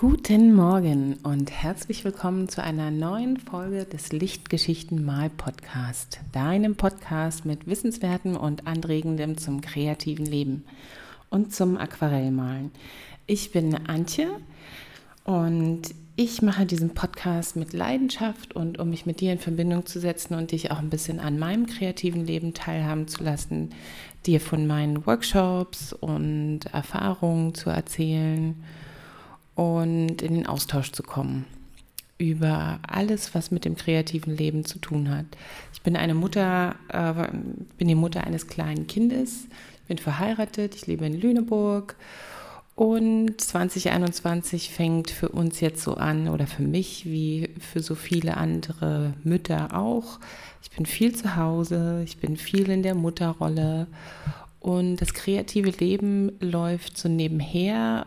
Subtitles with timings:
[0.00, 7.44] Guten Morgen und herzlich willkommen zu einer neuen Folge des Lichtgeschichten Mal Podcast, deinem Podcast
[7.44, 10.64] mit Wissenswerten und Anregendem zum kreativen Leben
[11.28, 12.70] und zum Aquarellmalen.
[13.26, 14.30] Ich bin Antje
[15.24, 15.82] und
[16.16, 20.32] ich mache diesen Podcast mit Leidenschaft und um mich mit dir in Verbindung zu setzen
[20.32, 23.74] und dich auch ein bisschen an meinem kreativen Leben teilhaben zu lassen,
[24.24, 28.56] dir von meinen Workshops und Erfahrungen zu erzählen
[29.60, 31.44] und in den Austausch zu kommen
[32.16, 35.26] über alles, was mit dem kreativen Leben zu tun hat.
[35.74, 37.28] Ich bin eine Mutter, äh,
[37.76, 39.48] bin die Mutter eines kleinen Kindes,
[39.86, 41.96] bin verheiratet, ich lebe in Lüneburg
[42.74, 48.38] und 2021 fängt für uns jetzt so an oder für mich wie für so viele
[48.38, 50.20] andere Mütter auch.
[50.62, 53.88] Ich bin viel zu Hause, ich bin viel in der Mutterrolle
[54.58, 58.06] und das kreative Leben läuft so nebenher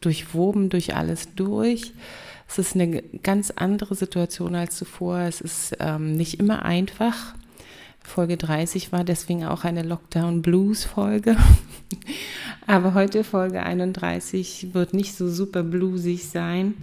[0.00, 1.92] durchwoben durch alles durch.
[2.48, 5.20] Es ist eine ganz andere Situation als zuvor.
[5.20, 7.34] Es ist ähm, nicht immer einfach.
[8.02, 11.36] Folge 30 war deswegen auch eine Lockdown Blues Folge.
[12.66, 16.74] Aber heute Folge 31 wird nicht so super bluesig sein,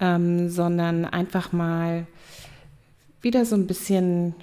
[0.00, 2.06] ähm, sondern einfach mal
[3.20, 4.34] wieder so ein bisschen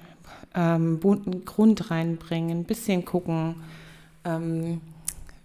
[0.56, 3.56] ähm, bunten Grund reinbringen, ein bisschen gucken,
[4.24, 4.82] ähm,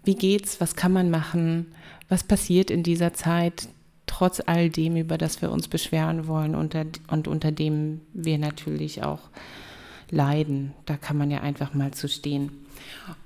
[0.04, 1.66] wie geht's, was kann man machen,
[2.08, 3.68] was passiert in dieser Zeit,
[4.06, 9.02] trotz all dem, über das wir uns beschweren wollen unter, und unter dem wir natürlich
[9.02, 9.20] auch
[10.10, 10.72] leiden.
[10.86, 12.52] Da kann man ja einfach mal zu stehen.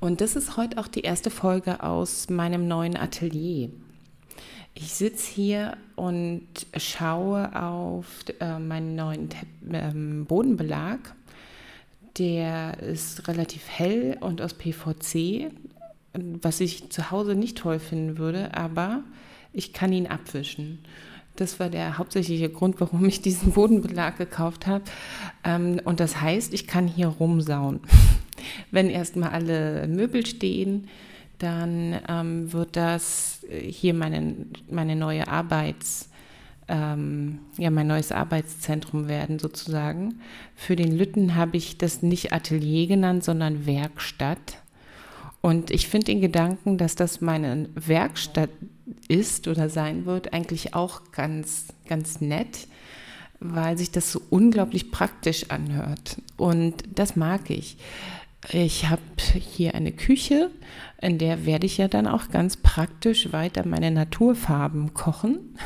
[0.00, 3.70] Und das ist heute auch die erste Folge aus meinem neuen Atelier.
[4.74, 8.06] Ich sitze hier und schaue auf
[8.40, 9.38] äh, meinen neuen Te
[9.72, 11.00] ähm, Bodenbelag.
[12.16, 15.50] Der ist relativ hell und aus PVC
[16.42, 19.02] was ich zu Hause nicht toll finden würde, aber
[19.52, 20.80] ich kann ihn abwischen.
[21.36, 24.84] Das war der hauptsächliche Grund, warum ich diesen Bodenbelag gekauft habe.
[25.44, 27.80] Ähm, und das heißt, ich kann hier rumsauen.
[28.70, 30.88] Wenn erstmal alle Möbel stehen,
[31.38, 34.34] dann ähm, wird das hier meine,
[34.68, 36.10] meine neue Arbeits,
[36.66, 40.20] ähm, ja, mein neues Arbeitszentrum werden sozusagen.
[40.56, 44.58] Für den Lütten habe ich das nicht Atelier genannt, sondern Werkstatt
[45.40, 48.50] und ich finde den Gedanken, dass das meine Werkstatt
[49.06, 52.66] ist oder sein wird, eigentlich auch ganz, ganz nett,
[53.40, 56.20] weil sich das so unglaublich praktisch anhört.
[56.36, 57.76] Und das mag ich.
[58.52, 59.02] Ich habe
[59.34, 60.50] hier eine Küche,
[61.00, 65.56] in der werde ich ja dann auch ganz praktisch weiter meine Naturfarben kochen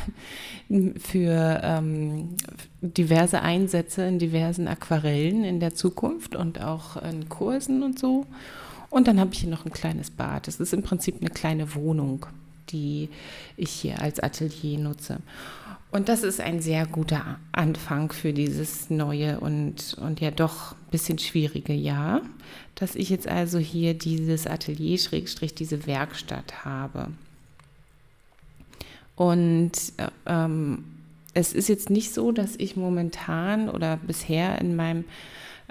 [0.96, 2.36] für ähm,
[2.80, 8.26] diverse Einsätze in diversen Aquarellen in der Zukunft und auch in Kursen und so.
[8.92, 10.46] Und dann habe ich hier noch ein kleines Bad.
[10.46, 12.26] Das ist im Prinzip eine kleine Wohnung,
[12.68, 13.08] die
[13.56, 15.20] ich hier als Atelier nutze.
[15.90, 20.90] Und das ist ein sehr guter Anfang für dieses neue und, und ja doch ein
[20.90, 22.20] bisschen schwierige Jahr,
[22.74, 27.08] dass ich jetzt also hier dieses Atelier, Schrägstrich, diese Werkstatt habe.
[29.16, 29.72] Und
[30.26, 30.84] ähm,
[31.32, 35.04] es ist jetzt nicht so, dass ich momentan oder bisher in meinem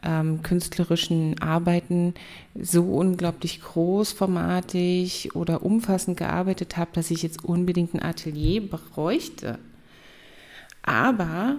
[0.03, 2.13] ähm, künstlerischen Arbeiten
[2.59, 9.59] so unglaublich großformatig oder umfassend gearbeitet habe, dass ich jetzt unbedingt ein Atelier bräuchte.
[10.83, 11.57] Aber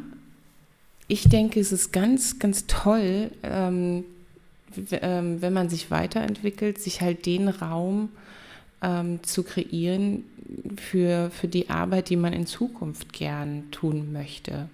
[1.08, 4.04] ich denke, es ist ganz, ganz toll, ähm,
[4.90, 8.08] ähm, wenn man sich weiterentwickelt, sich halt den Raum
[8.82, 10.24] ähm, zu kreieren
[10.76, 14.68] für, für die Arbeit, die man in Zukunft gern tun möchte.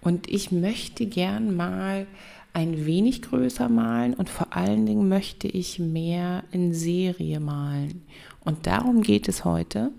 [0.00, 2.06] Und ich möchte gern mal
[2.52, 8.02] ein wenig größer malen und vor allen Dingen möchte ich mehr in Serie malen.
[8.40, 9.90] Und darum geht es heute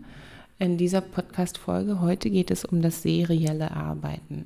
[0.58, 2.02] in dieser Podcast-Folge.
[2.02, 4.46] Heute geht es um das serielle Arbeiten.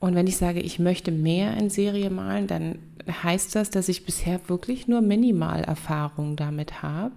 [0.00, 2.78] Und wenn ich sage, ich möchte mehr in Serie malen, dann
[3.22, 7.14] heißt das, dass ich bisher wirklich nur Minimalerfahrung damit habe.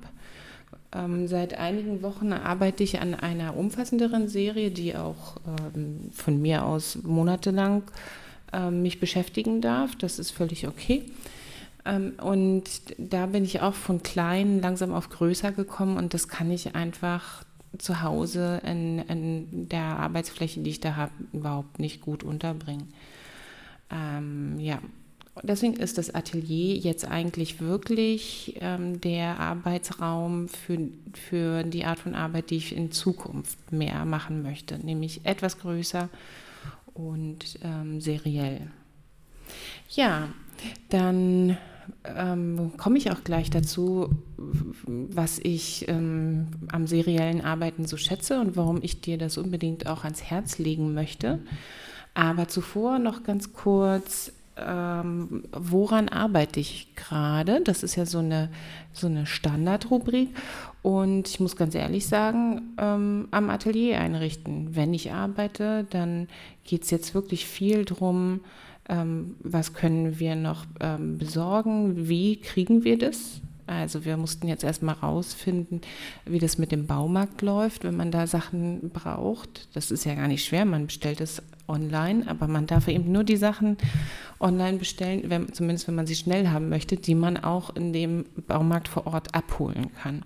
[0.94, 5.38] Ähm, seit einigen Wochen arbeite ich an einer umfassenderen Serie, die auch
[5.76, 7.84] ähm, von mir aus monatelang
[8.72, 9.96] mich beschäftigen darf.
[9.96, 11.03] Das ist völlig okay.
[11.86, 12.64] Ähm, und
[12.98, 17.44] da bin ich auch von klein langsam auf größer gekommen und das kann ich einfach
[17.78, 22.94] zu Hause in, in der Arbeitsfläche, die ich da habe, überhaupt nicht gut unterbringen.
[23.90, 24.80] Ähm, ja,
[25.42, 30.78] deswegen ist das Atelier jetzt eigentlich wirklich ähm, der Arbeitsraum für,
[31.14, 36.09] für die Art von Arbeit, die ich in Zukunft mehr machen möchte, nämlich etwas größer
[36.93, 38.72] und ähm, seriell.
[39.90, 40.29] Ja,
[40.90, 41.58] dann
[42.03, 48.55] ähm, komme ich auch gleich dazu, was ich ähm, am seriellen Arbeiten so schätze und
[48.55, 51.40] warum ich dir das unbedingt auch ans Herz legen möchte.
[52.14, 57.62] Aber zuvor noch ganz kurz, ähm, woran arbeite ich gerade?
[57.62, 58.50] Das ist ja so eine,
[58.92, 60.30] so eine Standardrubrik.
[60.82, 64.76] Und ich muss ganz ehrlich sagen, ähm, am Atelier einrichten.
[64.76, 66.28] Wenn ich arbeite, dann
[66.64, 68.42] geht es jetzt wirklich viel darum,
[68.90, 73.42] ähm, was können wir noch ähm, besorgen, wie kriegen wir das.
[73.67, 75.81] Also wir mussten jetzt erstmal rausfinden,
[76.25, 79.67] wie das mit dem Baumarkt läuft, wenn man da Sachen braucht.
[79.73, 83.23] Das ist ja gar nicht schwer, man bestellt es online, aber man darf eben nur
[83.23, 83.78] die Sachen
[84.40, 88.25] online bestellen, wenn, zumindest wenn man sie schnell haben möchte, die man auch in dem
[88.47, 90.23] Baumarkt vor Ort abholen kann.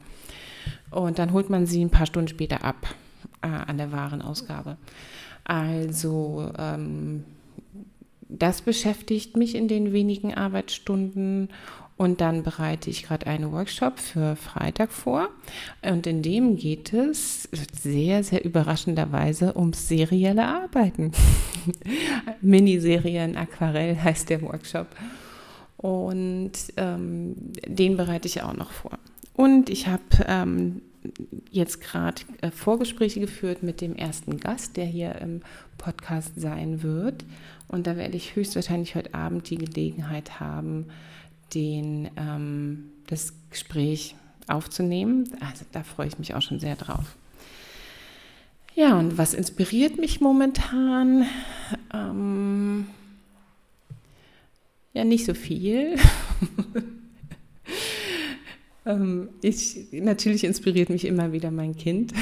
[0.89, 2.88] Und dann holt man sie ein paar Stunden später ab
[3.41, 4.77] äh, an der Warenausgabe.
[5.43, 7.23] Also ähm,
[8.27, 11.49] das beschäftigt mich in den wenigen Arbeitsstunden
[11.97, 15.30] und dann bereite ich gerade einen Workshop für Freitag vor.
[15.81, 21.13] Und in dem geht es sehr, sehr überraschenderweise ums serielle Arbeiten.
[22.42, 24.88] Miniserien Aquarell heißt der Workshop.
[25.77, 28.98] Und ähm, den bereite ich auch noch vor.
[29.33, 30.81] Und ich habe ähm,
[31.50, 35.41] jetzt gerade äh, Vorgespräche geführt mit dem ersten Gast, der hier im
[35.77, 37.24] Podcast sein wird.
[37.68, 40.88] Und da werde ich höchstwahrscheinlich heute Abend die Gelegenheit haben,
[41.55, 44.15] den, ähm, das Gespräch
[44.47, 45.29] aufzunehmen.
[45.39, 47.15] Also da freue ich mich auch schon sehr drauf.
[48.75, 51.25] Ja, und was inspiriert mich momentan?
[51.93, 52.87] Ähm,
[54.93, 55.95] ja, nicht so viel.
[58.85, 62.13] Ähm, ich, natürlich inspiriert mich immer wieder mein Kind.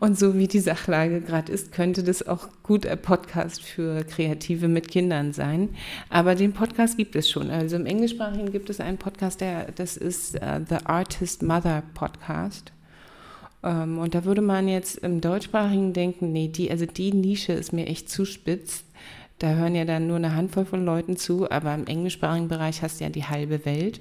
[0.00, 4.68] Und so wie die Sachlage gerade ist, könnte das auch gut ein Podcast für Kreative
[4.68, 5.70] mit Kindern sein.
[6.08, 7.50] Aber den Podcast gibt es schon.
[7.50, 12.72] Also im Englischsprachigen gibt es einen Podcast, der, das ist uh, The Artist Mother Podcast.
[13.62, 17.52] Um, ähm, und da würde man jetzt im Deutschsprachigen denken, nee, die, also die Nische
[17.54, 18.84] ist mir echt zu spitz.
[19.38, 23.00] Da hören ja dann nur eine Handvoll von Leuten zu, aber im englischsprachigen Bereich hast
[23.00, 24.00] du ja die halbe Welt.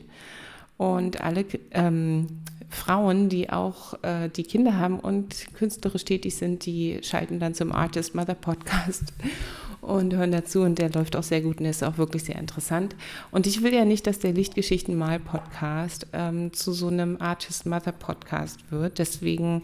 [0.84, 2.28] Und alle ähm,
[2.68, 7.72] Frauen, die auch äh, die Kinder haben und künstlerisch tätig sind, die schalten dann zum
[7.72, 9.14] Artist Mother Podcast
[9.82, 10.60] und hören dazu.
[10.64, 12.98] Und der läuft auch sehr gut und ist auch wirklich sehr interessant.
[13.32, 17.66] Und ich will ja nicht, dass der Lichtgeschichten mal Podcast ähm, zu so einem Artist
[17.66, 19.00] Mother Podcast wird.
[19.00, 19.64] Deswegen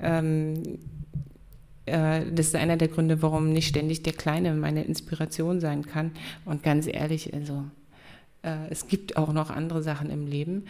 [0.00, 0.78] ähm,
[1.84, 6.12] äh, das ist einer der Gründe, warum nicht ständig der Kleine meine Inspiration sein kann.
[6.46, 7.64] Und ganz ehrlich, also
[8.44, 10.66] äh, es gibt auch noch andere Sachen im Leben.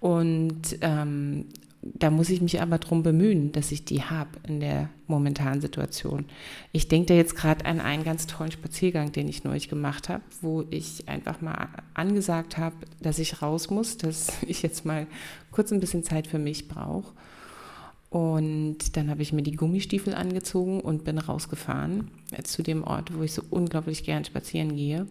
[0.00, 1.46] Und ähm,
[1.82, 6.26] da muss ich mich aber darum bemühen, dass ich die habe in der momentanen Situation.
[6.70, 10.22] Ich denke da jetzt gerade an einen ganz tollen Spaziergang, den ich neulich gemacht habe,
[10.40, 15.06] wo ich einfach mal angesagt habe, dass ich raus muss, dass ich jetzt mal
[15.50, 17.12] kurz ein bisschen Zeit für mich brauche.
[18.10, 23.16] Und dann habe ich mir die Gummistiefel angezogen und bin rausgefahren äh, zu dem Ort,
[23.16, 25.06] wo ich so unglaublich gern spazieren gehe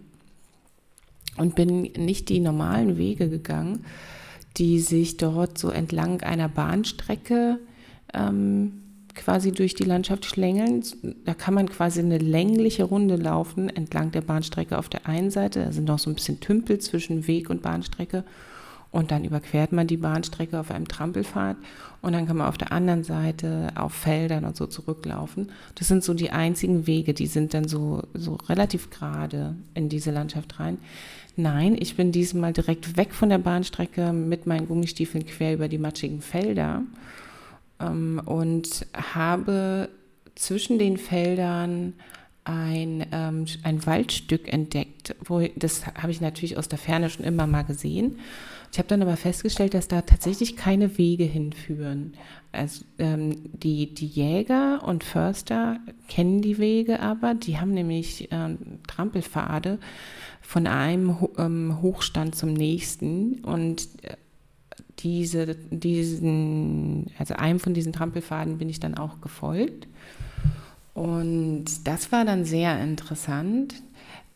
[1.38, 3.86] und bin nicht die normalen Wege gegangen,
[4.58, 7.60] die sich dort so entlang einer Bahnstrecke
[8.14, 8.82] ähm,
[9.16, 10.84] quasi durch die Landschaft schlängeln.
[11.26, 15.66] Da kann man quasi eine längliche Runde laufen entlang der Bahnstrecke auf der einen Seite.
[15.66, 18.24] Da sind noch so ein bisschen Tümpel zwischen Weg und Bahnstrecke.
[18.92, 21.56] Und dann überquert man die Bahnstrecke auf einem Trampelpfad
[22.02, 25.50] und dann kann man auf der anderen Seite auf Feldern und so zurücklaufen.
[25.76, 30.12] Das sind so die einzigen Wege, die sind dann so, so relativ gerade in diese
[30.12, 30.78] Landschaft rein.
[31.36, 35.78] Nein, ich bin diesmal direkt weg von der Bahnstrecke mit meinen Gummistiefeln quer über die
[35.78, 36.84] matschigen Felder
[37.80, 39.90] ähm, und habe
[40.36, 41.94] zwischen den Feldern
[42.44, 45.16] ein, ähm, ein Waldstück entdeckt.
[45.24, 48.20] Wo, das habe ich natürlich aus der Ferne schon immer mal gesehen.
[48.72, 52.14] Ich habe dann aber festgestellt, dass da tatsächlich keine Wege hinführen.
[52.54, 58.80] Also ähm, die, die Jäger und Förster kennen die Wege aber, die haben nämlich ähm,
[58.88, 59.78] Trampelpfade
[60.52, 64.18] von einem ähm, Hochstand zum nächsten und äh,
[65.00, 69.88] diese, diesen, also einem von diesen Trampelfaden bin ich dann auch gefolgt.
[70.94, 73.82] Und das war dann sehr interessant,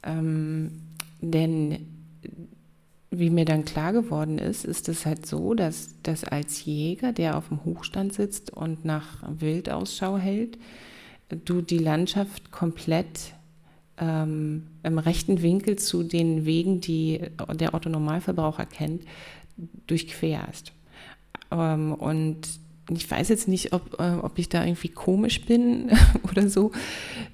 [0.03, 0.83] ähm,
[1.19, 1.85] denn
[3.11, 7.35] wie mir dann klar geworden ist, ist es halt so, dass, dass als Jäger, der
[7.35, 10.57] auf dem Hochstand sitzt und nach Wildausschau hält,
[11.43, 13.33] du die Landschaft komplett
[13.97, 17.21] ähm, im rechten Winkel zu den Wegen, die
[17.53, 19.03] der Otto Normalverbraucher kennt,
[19.87, 20.73] durchquerst.
[21.51, 22.47] Ähm, und
[22.91, 25.91] ich weiß jetzt nicht, ob, äh, ob ich da irgendwie komisch bin
[26.29, 26.71] oder so.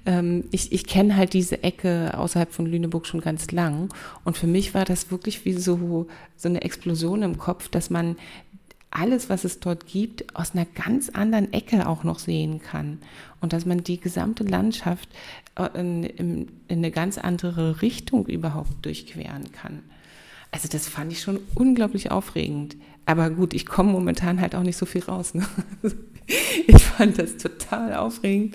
[0.06, 3.92] ähm, ich, ich kenne halt diese Ecke außerhalb von Lüneburg schon ganz lang.
[4.24, 8.16] Und für mich war das wirklich wie so, so eine Explosion im Kopf, dass man
[8.92, 12.98] alles, was es dort gibt, aus einer ganz anderen Ecke auch noch sehen kann.
[13.40, 15.08] Und dass man die gesamte Landschaft
[15.56, 19.82] äh, in, in, in eine ganz andere Richtung überhaupt durchqueren kann.
[20.50, 22.76] Also das fand ich schon unglaublich aufregend.
[23.06, 25.34] Aber gut, ich komme momentan halt auch nicht so viel raus.
[25.34, 25.46] Ne?
[26.68, 28.54] Ich fand das total aufregend.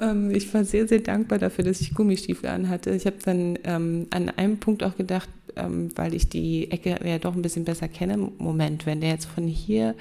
[0.00, 2.90] Ähm, ich war sehr, sehr dankbar dafür, dass ich Gummistiefel anhatte.
[2.90, 7.18] Ich habe dann ähm, an einem Punkt auch gedacht, ähm, weil ich die Ecke ja
[7.18, 8.16] doch ein bisschen besser kenne.
[8.38, 9.94] Moment, wenn der jetzt von hier,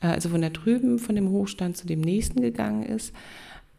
[0.00, 3.12] äh, also von da drüben, von dem Hochstand zu dem nächsten gegangen ist,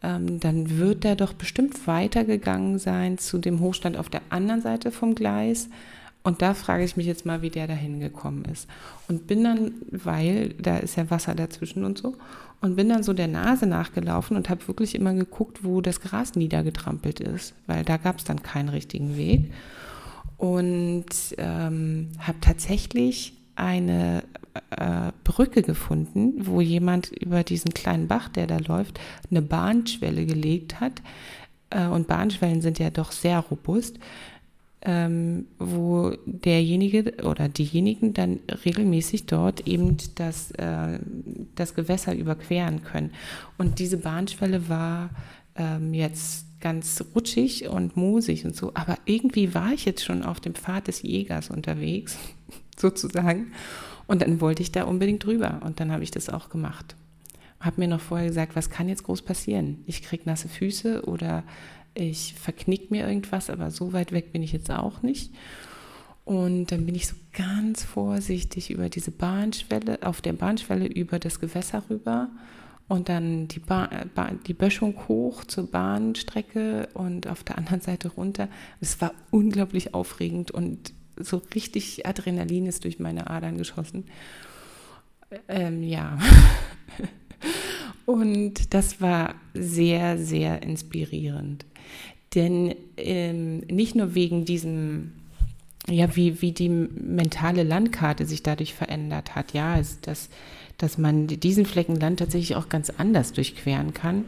[0.01, 4.91] ähm, dann wird er doch bestimmt weitergegangen sein zu dem Hochstand auf der anderen Seite
[4.91, 5.69] vom Gleis.
[6.21, 8.67] Und da frage ich mich jetzt mal, wie der da hingekommen ist.
[9.07, 12.15] Und bin dann, weil da ist ja Wasser dazwischen und so,
[12.61, 16.35] und bin dann so der Nase nachgelaufen und habe wirklich immer geguckt, wo das Gras
[16.35, 19.51] niedergetrampelt ist, weil da gab es dann keinen richtigen Weg
[20.39, 21.05] und
[21.37, 24.23] ähm, habe tatsächlich eine
[24.71, 30.79] äh, Brücke gefunden, wo jemand über diesen kleinen Bach, der da läuft, eine Bahnschwelle gelegt
[30.79, 31.01] hat.
[31.69, 33.99] Äh, und Bahnschwellen sind ja doch sehr robust,
[34.81, 40.99] ähm, wo derjenige oder diejenigen dann regelmäßig dort eben das, äh,
[41.55, 43.11] das Gewässer überqueren können.
[43.57, 45.09] Und diese Bahnschwelle war
[45.57, 48.71] ähm, jetzt ganz rutschig und moosig und so.
[48.73, 52.17] Aber irgendwie war ich jetzt schon auf dem Pfad des Jägers unterwegs,
[52.77, 53.53] sozusagen.
[54.07, 55.61] Und dann wollte ich da unbedingt drüber.
[55.63, 56.95] Und dann habe ich das auch gemacht.
[57.59, 59.83] Habe mir noch vorher gesagt, was kann jetzt groß passieren?
[59.85, 61.43] Ich kriege nasse Füße oder
[61.93, 65.31] ich verknick mir irgendwas, aber so weit weg bin ich jetzt auch nicht.
[66.25, 71.39] Und dann bin ich so ganz vorsichtig über diese Bahnschwelle, auf der Bahnschwelle über das
[71.39, 72.29] Gewässer rüber
[72.89, 78.09] und dann die, ba ba die Böschung hoch zur Bahnstrecke und auf der anderen Seite
[78.09, 78.49] runter.
[78.81, 84.05] Es war unglaublich aufregend und so richtig Adrenalin ist durch meine Adern geschossen.
[85.47, 86.17] Ähm, ja.
[88.05, 91.65] und das war sehr, sehr inspirierend.
[92.33, 95.13] Denn ähm, nicht nur wegen diesem
[95.87, 99.53] ja, wie, wie die mentale Landkarte sich dadurch verändert hat.
[99.53, 100.29] Ja, ist das
[100.79, 104.25] dass man diesen Flecken Land tatsächlich auch ganz anders durchqueren kann.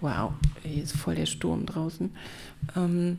[0.00, 2.10] Wow, hier ist voll der Sturm draußen.
[2.76, 3.18] Ähm,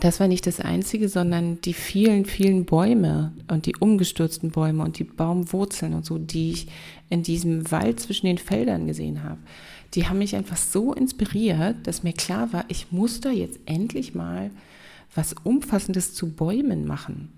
[0.00, 4.98] das war nicht das Einzige, sondern die vielen, vielen Bäume und die umgestürzten Bäume und
[4.98, 6.66] die Baumwurzeln und so, die ich
[7.08, 9.38] in diesem Wald zwischen den Feldern gesehen habe.
[9.94, 14.14] Die haben mich einfach so inspiriert, dass mir klar war, ich muss da jetzt endlich
[14.14, 14.50] mal
[15.14, 17.32] was Umfassendes zu Bäumen machen.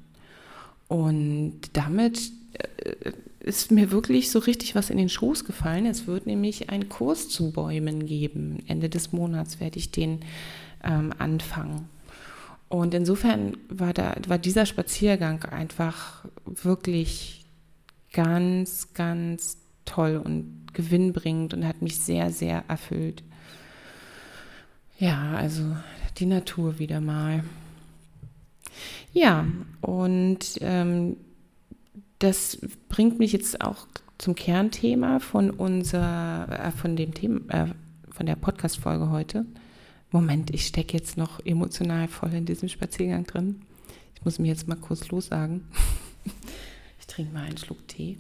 [0.89, 5.87] Und damit äh, ist mir wirklich so richtig was in den Schoß gefallen.
[5.87, 8.63] Es wird nämlich einen Kurs zu Bäumen geben.
[8.69, 10.21] Ende des Monats werde ich den
[10.85, 11.89] ähm, anfangen.
[12.69, 17.45] Und insofern war, da, war dieser Spaziergang einfach wirklich
[18.13, 23.23] ganz, ganz toll und gewinnbringend und hat mich sehr, sehr erfüllt.
[24.99, 25.77] Ja, also
[26.19, 27.45] die Natur wieder mal.
[29.13, 29.47] Ja,
[29.81, 31.17] und ähm,
[32.23, 33.87] das bringt mich jetzt auch
[34.19, 37.75] zum Kernthema von unser, äh, von dem Thema, äh,
[38.11, 39.45] von der Podcast-Folge heute.
[40.13, 43.63] Moment, ich stecke jetzt noch emotional voll in diesem Spaziergang drin.
[44.15, 45.67] Ich muss mir jetzt mal kurz lossagen.
[47.01, 48.17] Ich trinke mal einen Schluck Tee.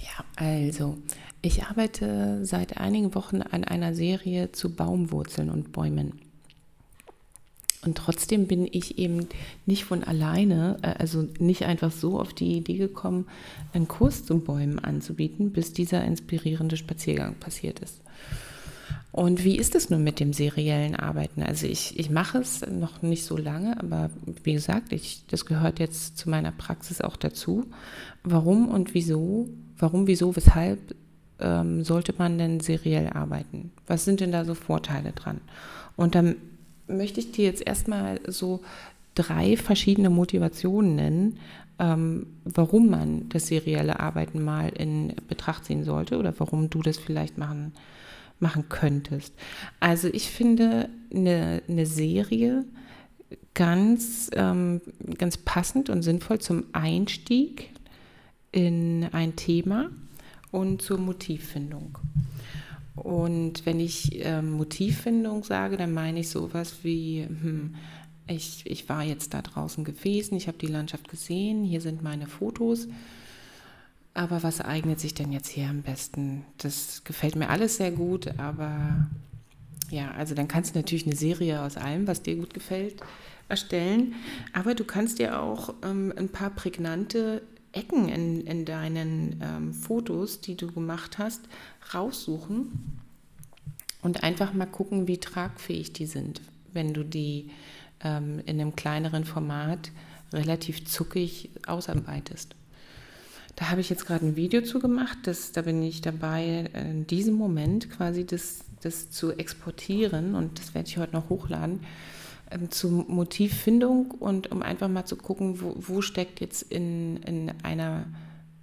[0.00, 0.98] Ja, also,
[1.40, 6.20] ich arbeite seit einigen Wochen an einer Serie zu Baumwurzeln und Bäumen.
[7.84, 9.26] Und trotzdem bin ich eben
[9.66, 13.26] nicht von alleine, äh, also nicht einfach so auf die Idee gekommen,
[13.72, 18.00] einen Kurs zum Bäumen anzubieten, bis dieser inspirierende Spaziergang passiert ist.
[19.10, 21.42] Und wie ist es nun mit dem seriellen Arbeiten?
[21.42, 24.08] Also ich, ich mache es noch nicht so lange, aber
[24.42, 27.66] wie gesagt, ich, das gehört jetzt zu meiner Praxis auch dazu.
[28.24, 30.94] Warum und wieso, warum, wieso, weshalb
[31.40, 33.70] ähm, sollte man denn seriell arbeiten?
[33.86, 35.42] Was sind denn da so Vorteile dran?
[35.96, 36.36] Und dann
[36.86, 38.60] möchte ich dir jetzt erstmal so
[39.14, 41.38] drei verschiedene Motivationen nennen,
[41.78, 46.98] ähm, warum man das serielle Arbeiten mal in Betracht ziehen sollte oder warum du das
[46.98, 47.72] vielleicht machen,
[48.40, 49.34] machen könntest.
[49.80, 52.64] Also ich finde eine, eine Serie
[53.54, 54.80] ganz, ähm,
[55.18, 57.70] ganz passend und sinnvoll zum Einstieg
[58.50, 59.90] in ein Thema
[60.50, 61.98] und zur Motivfindung.
[62.94, 67.74] Und wenn ich äh, Motivfindung sage, dann meine ich sowas wie, hm,
[68.26, 72.26] ich, ich war jetzt da draußen gewesen, ich habe die Landschaft gesehen, hier sind meine
[72.26, 72.88] Fotos.
[74.14, 76.44] Aber was eignet sich denn jetzt hier am besten?
[76.58, 79.08] Das gefällt mir alles sehr gut, aber
[79.90, 82.96] ja, also dann kannst du natürlich eine Serie aus allem, was dir gut gefällt,
[83.48, 84.14] erstellen.
[84.52, 90.40] Aber du kannst dir auch ähm, ein paar prägnante Ecken in, in deinen ähm, Fotos,
[90.40, 91.40] die du gemacht hast,
[91.94, 93.00] raussuchen
[94.02, 96.40] und einfach mal gucken, wie tragfähig die sind,
[96.72, 97.50] wenn du die
[98.02, 99.90] ähm, in einem kleineren Format
[100.32, 102.54] relativ zuckig ausarbeitest.
[103.56, 107.06] Da habe ich jetzt gerade ein Video zu gemacht, das, da bin ich dabei, in
[107.06, 111.80] diesem Moment quasi das, das zu exportieren und das werde ich heute noch hochladen
[112.70, 118.06] zur Motivfindung und um einfach mal zu gucken, wo, wo steckt jetzt in, in einer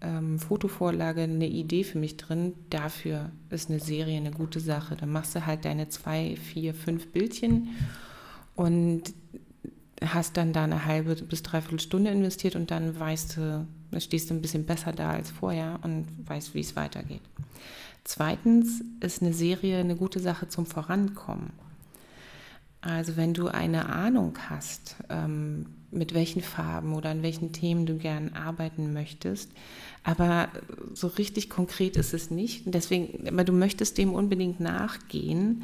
[0.01, 2.53] ähm, Fotovorlage eine Idee für mich drin.
[2.69, 4.95] Dafür ist eine Serie eine gute Sache.
[4.95, 7.69] Dann machst du halt deine zwei, vier, fünf Bildchen
[8.55, 9.13] und
[10.01, 13.67] hast dann da eine halbe bis dreiviertel Stunde investiert und dann weißt du,
[13.99, 17.21] stehst du ein bisschen besser da als vorher und weißt, wie es weitergeht.
[18.05, 21.51] Zweitens ist eine Serie eine gute Sache zum Vorankommen.
[22.81, 27.97] Also wenn du eine Ahnung hast, ähm, mit welchen Farben oder an welchen Themen du
[27.97, 29.51] gern arbeiten möchtest,
[30.03, 30.49] aber
[30.93, 32.63] so richtig konkret ist es nicht.
[32.67, 35.63] Deswegen, aber du möchtest dem unbedingt nachgehen,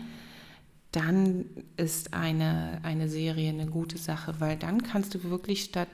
[0.91, 1.45] dann
[1.77, 5.89] ist eine, eine Serie eine gute Sache, weil dann kannst du wirklich statt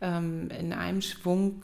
[0.00, 1.62] ähm, in einem Schwung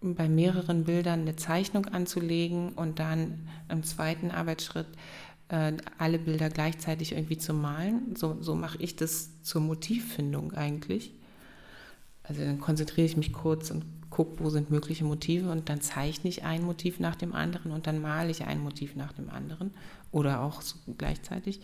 [0.00, 4.86] bei mehreren Bildern eine Zeichnung anzulegen und dann im zweiten Arbeitsschritt
[5.48, 8.16] äh, alle Bilder gleichzeitig irgendwie zu malen.
[8.16, 11.12] So, so mache ich das zur Motivfindung eigentlich.
[12.22, 16.30] Also dann konzentriere ich mich kurz und gucke, wo sind mögliche Motive und dann zeichne
[16.30, 19.72] ich ein Motiv nach dem anderen und dann male ich ein Motiv nach dem anderen
[20.10, 21.60] oder auch so gleichzeitig.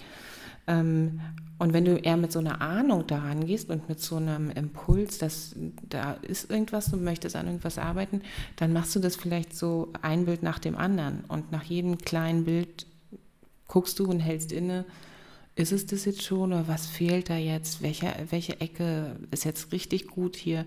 [0.67, 1.21] Ähm,
[1.59, 5.19] und wenn du eher mit so einer Ahnung daran gehst und mit so einem Impuls,
[5.19, 5.55] dass
[5.89, 8.23] da ist irgendwas, du möchtest an irgendwas arbeiten,
[8.57, 12.45] dann machst du das vielleicht so ein Bild nach dem anderen und nach jedem kleinen
[12.45, 12.87] Bild
[13.73, 14.85] guckst du und hältst inne,
[15.55, 17.81] ist es das jetzt schon oder was fehlt da jetzt?
[17.81, 20.67] Welche, welche Ecke ist jetzt richtig gut hier?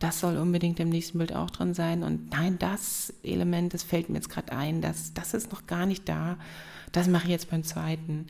[0.00, 2.02] Das soll unbedingt im nächsten Bild auch drin sein.
[2.02, 5.86] Und nein, das Element, das fällt mir jetzt gerade ein, das, das ist noch gar
[5.86, 6.38] nicht da.
[6.90, 8.26] Das mache ich jetzt beim zweiten.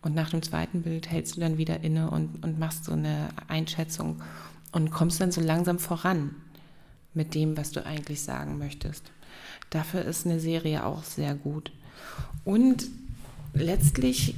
[0.00, 3.30] Und nach dem zweiten Bild hältst du dann wieder inne und, und machst so eine
[3.48, 4.22] Einschätzung
[4.70, 6.36] und kommst dann so langsam voran
[7.14, 9.10] mit dem, was du eigentlich sagen möchtest.
[9.70, 11.72] Dafür ist eine Serie auch sehr gut.
[12.44, 12.86] Und
[13.58, 14.34] letztlich,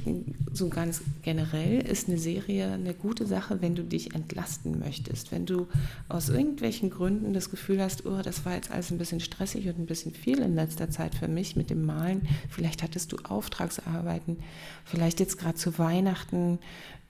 [0.53, 5.31] so ganz generell, ist eine Serie eine gute Sache, wenn du dich entlasten möchtest.
[5.31, 5.67] Wenn du
[6.07, 9.79] aus irgendwelchen Gründen das Gefühl hast, oh, das war jetzt alles ein bisschen stressig und
[9.79, 12.27] ein bisschen viel in letzter Zeit für mich mit dem Malen.
[12.49, 14.37] Vielleicht hattest du Auftragsarbeiten,
[14.85, 16.59] vielleicht jetzt gerade zu Weihnachten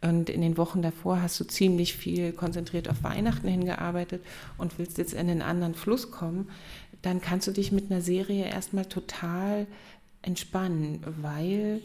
[0.02, 4.24] und in den Wochen davor hast du ziemlich viel konzentriert auf Weihnachten hingearbeitet
[4.58, 6.48] und willst jetzt in einen anderen Fluss kommen,
[7.02, 9.68] dann kannst du dich mit einer Serie erstmal total
[10.22, 11.82] entspannen, weil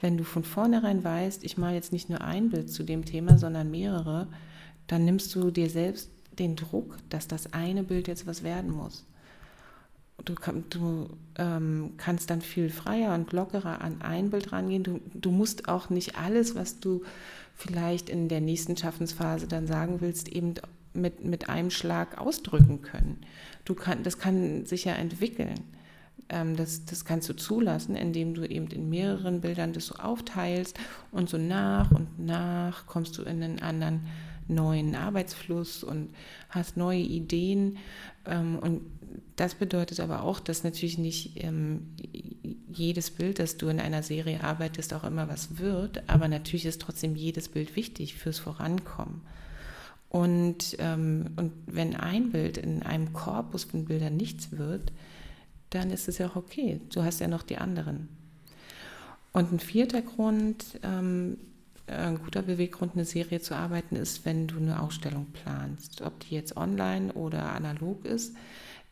[0.00, 3.38] wenn du von vornherein weißt, ich mache jetzt nicht nur ein Bild zu dem Thema,
[3.38, 4.28] sondern mehrere,
[4.86, 9.06] dann nimmst du dir selbst den Druck, dass das eine Bild jetzt was werden muss.
[10.24, 10.34] Du,
[10.70, 14.82] du ähm, kannst dann viel freier und lockerer an ein Bild rangehen.
[14.82, 17.02] Du, du musst auch nicht alles, was du
[17.54, 20.54] vielleicht in der nächsten Schaffensphase dann sagen willst, eben
[20.94, 23.20] mit, mit einem Schlag ausdrücken können.
[23.64, 25.60] Du kann, das kann sich ja entwickeln.
[26.28, 30.78] Ähm, das, das kannst du zulassen, indem du eben in mehreren Bildern das so aufteilst
[31.12, 34.00] und so nach und nach kommst du in einen anderen
[34.48, 36.10] neuen Arbeitsfluss und
[36.48, 37.78] hast neue Ideen.
[38.26, 38.82] Ähm, und
[39.36, 41.94] das bedeutet aber auch, dass natürlich nicht ähm,
[42.72, 46.80] jedes Bild, das du in einer Serie arbeitest, auch immer was wird, aber natürlich ist
[46.80, 49.22] trotzdem jedes Bild wichtig fürs Vorankommen.
[50.08, 54.92] Und, und wenn ein Bild in einem Korpus von Bildern nichts wird,
[55.70, 56.80] dann ist es ja auch okay.
[56.92, 58.08] Du hast ja noch die anderen.
[59.32, 61.36] Und ein vierter Grund, ähm,
[61.86, 66.02] ein guter Beweggrund, eine Serie zu arbeiten, ist, wenn du eine Ausstellung planst.
[66.02, 68.34] Ob die jetzt online oder analog ist,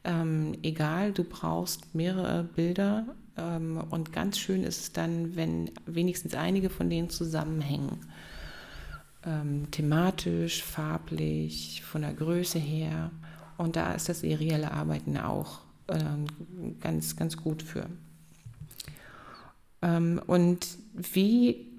[0.04, 3.06] ähm, egal, du brauchst mehrere Bilder.
[3.36, 8.00] Ähm, und ganz schön ist es dann, wenn wenigstens einige von denen zusammenhängen.
[9.24, 13.10] Ähm, thematisch, farblich, von der Größe her.
[13.56, 16.26] Und da ist das serielle Arbeiten auch ähm,
[16.80, 17.86] ganz, ganz gut für.
[19.82, 21.74] Ähm, und wie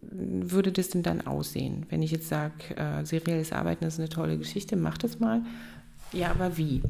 [0.00, 4.38] würde das denn dann aussehen, wenn ich jetzt sage, äh, serielles Arbeiten ist eine tolle
[4.38, 5.42] Geschichte, mach das mal.
[6.12, 6.82] Ja, aber wie?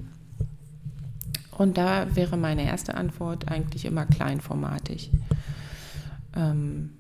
[1.57, 5.11] Und da wäre meine erste Antwort eigentlich immer kleinformatig.
[6.37, 6.90] Ähm,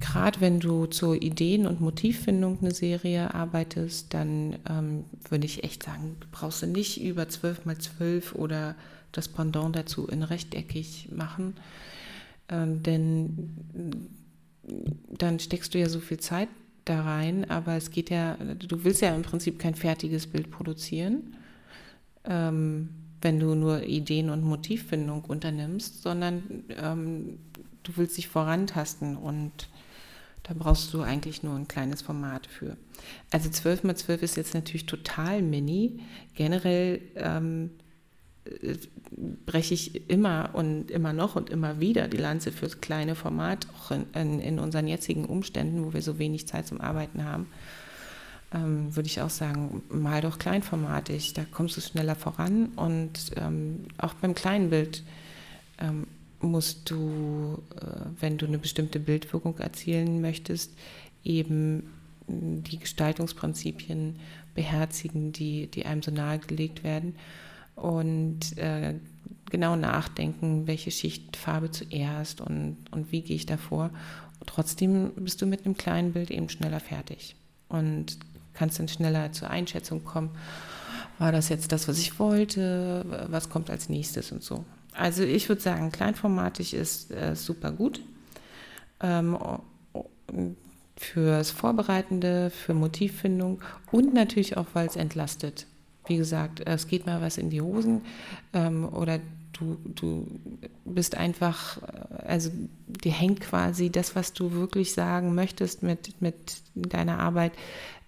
[0.00, 5.82] gerade wenn du zur Ideen- und Motivfindung eine Serie arbeitest, dann ähm, würde ich echt
[5.82, 8.74] sagen, brauchst du nicht über 12 mal 12 oder
[9.12, 11.54] das Pendant dazu in rechteckig machen,
[12.48, 13.50] ähm, denn
[15.08, 16.48] dann steckst du ja so viel Zeit
[16.84, 21.36] da rein, aber es geht ja, du willst ja im Prinzip kein fertiges Bild produzieren,
[22.24, 22.88] ähm,
[23.20, 27.38] wenn du nur Ideen und Motivfindung unternimmst, sondern ähm,
[27.82, 29.68] du willst dich vorantasten und
[30.42, 32.76] da brauchst du eigentlich nur ein kleines Format für.
[33.30, 36.00] Also 12 mal 12 ist jetzt natürlich total mini.
[36.34, 37.70] Generell ähm,
[39.46, 43.90] breche ich immer und immer noch und immer wieder die Lanze fürs kleine Format, auch
[43.90, 47.46] in, in, in unseren jetzigen Umständen, wo wir so wenig Zeit zum Arbeiten haben.
[48.52, 53.84] Ähm, würde ich auch sagen, mal doch kleinformatig, da kommst du schneller voran und ähm,
[53.98, 55.04] auch beim kleinen Bild
[55.78, 56.06] ähm,
[56.40, 57.86] musst du, äh,
[58.20, 60.72] wenn du eine bestimmte Bildwirkung erzielen möchtest,
[61.24, 61.90] eben
[62.28, 64.16] die Gestaltungsprinzipien
[64.54, 67.16] beherzigen, die, die einem so nahegelegt werden
[67.74, 68.94] und äh,
[69.50, 73.90] genau nachdenken, welche Schichtfarbe zuerst und, und wie gehe ich davor.
[74.46, 77.36] Trotzdem bist du mit einem kleinen Bild eben schneller fertig
[77.68, 78.18] und
[78.54, 80.30] kannst dann schneller zur Einschätzung kommen,
[81.18, 84.64] war das jetzt das, was ich wollte, was kommt als nächstes und so.
[84.92, 88.00] Also ich würde sagen, kleinformatig ist äh, super gut.
[89.00, 89.36] Ähm,
[90.96, 95.66] fürs Vorbereitende, für Motivfindung und natürlich auch, weil es entlastet.
[96.06, 98.02] Wie gesagt, es geht mal was in die Hosen
[98.52, 99.20] ähm, oder
[99.52, 100.26] du, du
[100.84, 102.50] bist einfach, äh, also
[102.86, 107.52] dir hängt quasi das, was du wirklich sagen möchtest mit, mit deiner Arbeit,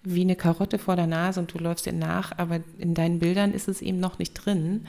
[0.03, 3.53] wie eine Karotte vor der Nase und du läufst dir nach, aber in deinen Bildern
[3.53, 4.85] ist es eben noch nicht drin.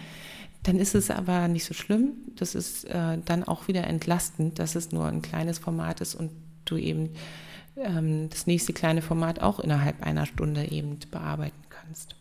[0.64, 2.14] Dann ist es aber nicht so schlimm.
[2.36, 6.30] Das ist äh, dann auch wieder entlastend, dass es nur ein kleines Format ist und
[6.64, 7.10] du eben
[7.76, 12.16] ähm, das nächste kleine Format auch innerhalb einer Stunde eben bearbeiten kannst.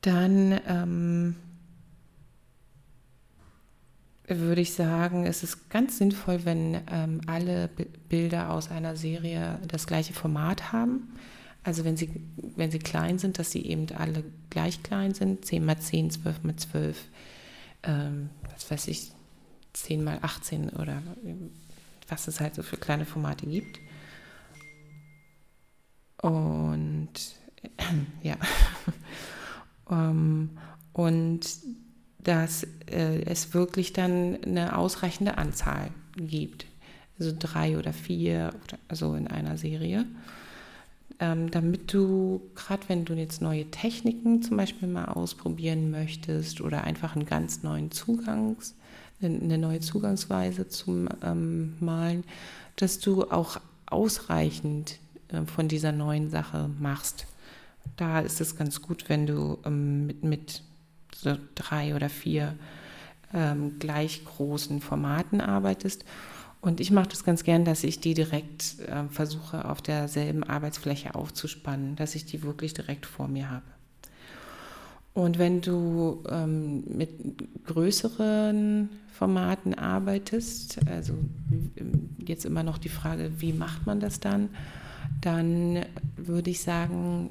[0.00, 1.36] Dann ähm,
[4.26, 9.58] würde ich sagen, es ist ganz sinnvoll, wenn ähm, alle B Bilder aus einer Serie
[9.66, 11.12] das gleiche Format haben.
[11.64, 12.10] Also wenn sie,
[12.56, 16.44] wenn sie klein sind, dass sie eben alle gleich klein sind, 10 mal 10, 12
[16.44, 17.04] mal 12,
[17.84, 19.12] ähm, was weiß ich,
[19.72, 21.02] 10 mal 18 oder
[22.08, 23.80] was es halt so für kleine Formate gibt.
[26.20, 27.08] Und
[28.22, 28.36] ja,
[29.86, 30.50] um, ähm,
[30.92, 31.40] und
[32.18, 36.66] dass äh, es wirklich dann eine ausreichende Anzahl gibt.
[37.18, 40.06] Also drei oder vier oder so in einer Serie
[41.20, 46.84] ähm, damit du, gerade wenn du jetzt neue Techniken zum Beispiel mal ausprobieren möchtest oder
[46.84, 48.74] einfach einen ganz neuen Zugangs,
[49.22, 52.24] eine neue Zugangsweise zum ähm, Malen,
[52.76, 54.98] dass du auch ausreichend
[55.28, 57.26] äh, von dieser neuen Sache machst.
[57.96, 60.62] Da ist es ganz gut, wenn du ähm, mit, mit
[61.14, 62.54] so drei oder vier
[63.32, 66.04] ähm, gleich großen Formaten arbeitest
[66.64, 71.14] und ich mache das ganz gern, dass ich die direkt äh, versuche, auf derselben Arbeitsfläche
[71.14, 73.66] aufzuspannen, dass ich die wirklich direkt vor mir habe.
[75.12, 77.10] Und wenn du ähm, mit
[77.66, 81.12] größeren Formaten arbeitest, also
[82.26, 84.48] jetzt immer noch die Frage, wie macht man das dann,
[85.20, 85.84] dann
[86.16, 87.28] würde ich sagen,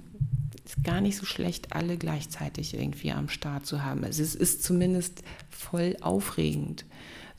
[0.63, 4.04] ist gar nicht so schlecht, alle gleichzeitig irgendwie am Start zu haben.
[4.04, 6.86] Also es ist zumindest voll aufregend.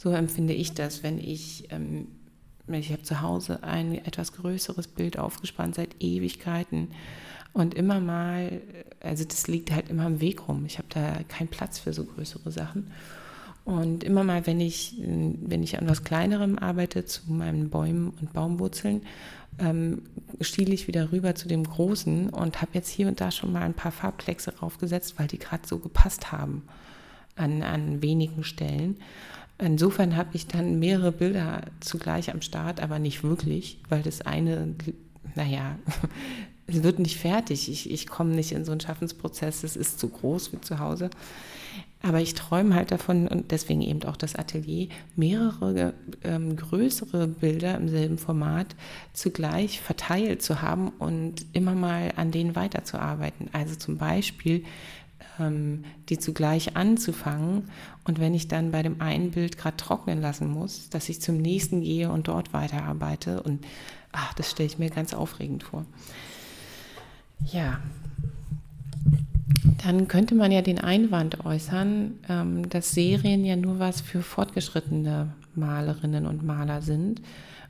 [0.04, 2.08] So empfinde ich das, wenn ich, ähm,
[2.68, 6.88] ich habe zu Hause ein etwas größeres Bild aufgespannt seit Ewigkeiten
[7.54, 8.60] und immer mal,
[9.00, 10.66] also das liegt halt immer im Weg rum.
[10.66, 12.90] Ich habe da keinen Platz für so größere Sachen.
[13.64, 18.34] Und immer mal, wenn ich, wenn ich an was Kleinerem arbeite, zu meinen Bäumen und
[18.34, 19.06] Baumwurzeln,
[19.58, 20.02] ähm,
[20.42, 23.62] stiele ich wieder rüber zu dem Großen und habe jetzt hier und da schon mal
[23.62, 26.64] ein paar Farbkleckse draufgesetzt, weil die gerade so gepasst haben
[27.36, 28.98] an, an wenigen Stellen.
[29.58, 34.74] Insofern habe ich dann mehrere Bilder zugleich am Start, aber nicht wirklich, weil das eine,
[35.36, 35.78] naja,
[36.66, 37.70] es wird nicht fertig.
[37.70, 41.10] Ich, ich komme nicht in so einen Schaffensprozess, es ist zu groß wie zu Hause.
[42.02, 47.76] Aber ich träume halt davon und deswegen eben auch das Atelier, mehrere ähm, größere Bilder
[47.76, 48.76] im selben Format
[49.14, 53.48] zugleich verteilt zu haben und immer mal an denen weiterzuarbeiten.
[53.52, 54.64] Also zum Beispiel
[56.08, 57.68] die zugleich anzufangen.
[58.04, 61.38] Und wenn ich dann bei dem einen Bild gerade trocknen lassen muss, dass ich zum
[61.38, 63.42] nächsten gehe und dort weiterarbeite.
[63.42, 63.64] Und
[64.12, 65.86] ach, das stelle ich mir ganz aufregend vor.
[67.52, 67.80] Ja,
[69.84, 75.34] dann könnte man ja den Einwand äußern, ähm, dass Serien ja nur was für fortgeschrittene
[75.54, 77.20] Malerinnen und Maler sind.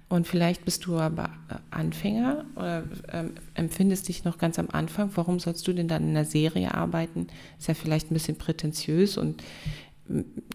[0.08, 1.30] Und vielleicht bist du aber
[1.70, 5.10] Anfänger oder ähm, empfindest dich noch ganz am Anfang.
[5.14, 7.28] Warum sollst du denn dann in einer Serie arbeiten?
[7.58, 9.42] Ist ja vielleicht ein bisschen prätentiös und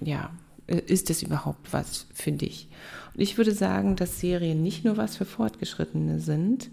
[0.01, 0.29] ja,
[0.67, 2.69] ist das überhaupt was für dich?
[3.13, 6.69] Und ich würde sagen, dass Serien nicht nur was für Fortgeschrittene sind,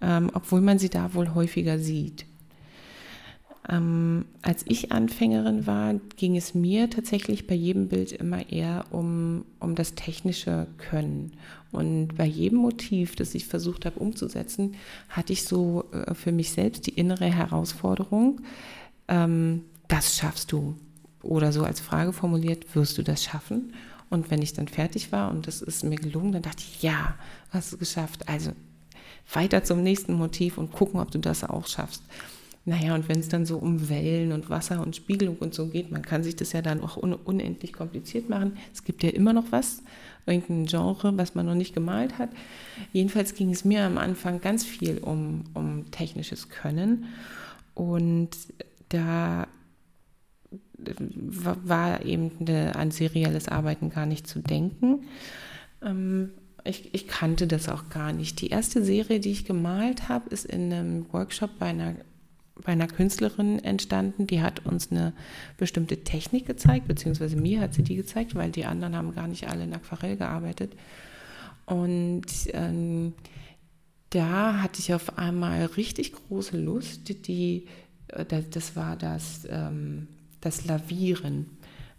[0.00, 2.26] ähm, obwohl man sie da wohl häufiger sieht.
[3.68, 9.46] Ähm, als ich Anfängerin war, ging es mir tatsächlich bei jedem Bild immer eher um,
[9.58, 11.32] um das technische Können.
[11.74, 14.74] Und bei jedem Motiv, das ich versucht habe umzusetzen,
[15.08, 18.40] hatte ich so äh, für mich selbst die innere Herausforderung,
[19.08, 20.76] ähm, das schaffst du.
[21.22, 23.72] Oder so als Frage formuliert, wirst du das schaffen?
[24.10, 27.14] Und wenn ich dann fertig war und das ist mir gelungen, dann dachte ich, ja,
[27.50, 28.28] hast du geschafft.
[28.28, 28.52] Also
[29.32, 32.02] weiter zum nächsten Motiv und gucken, ob du das auch schaffst.
[32.66, 35.90] Naja, und wenn es dann so um Wellen und Wasser und Spiegelung und so geht,
[35.90, 38.56] man kann sich das ja dann auch un unendlich kompliziert machen.
[38.72, 39.82] Es gibt ja immer noch was,
[40.24, 42.30] irgendein Genre, was man noch nicht gemalt hat.
[42.92, 47.06] Jedenfalls ging es mir am Anfang ganz viel um, um technisches Können.
[47.74, 48.30] Und
[48.88, 49.46] da
[50.78, 52.30] war eben
[52.72, 55.06] an serielles Arbeiten gar nicht zu denken.
[55.82, 56.30] Ähm,
[56.64, 58.40] ich, ich, kannte das auch gar nicht.
[58.40, 61.94] Die erste Serie, die ich gemalt habe, ist in einem Workshop bei einer
[62.62, 65.12] bei einer Künstlerin entstanden, die hat uns eine
[65.56, 69.48] bestimmte Technik gezeigt, beziehungsweise mir hat sie die gezeigt, weil die anderen haben gar nicht
[69.48, 70.72] alle in Aquarell gearbeitet.
[71.66, 73.14] Und ähm,
[74.10, 77.66] da hatte ich auf einmal richtig große Lust, die,
[78.08, 80.06] äh, das war das, ähm,
[80.40, 81.46] das Lavieren.